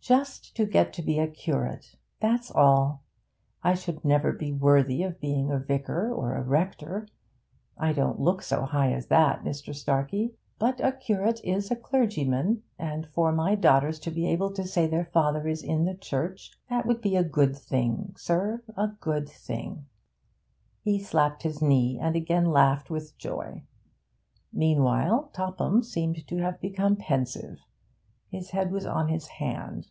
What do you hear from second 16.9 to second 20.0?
be a good thing, sir, a good thing!'